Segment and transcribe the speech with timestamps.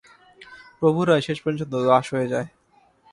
[0.79, 2.49] প্রভুরাই শেষ পর্যন্ত দাস হয়ে দাঁড়ায়।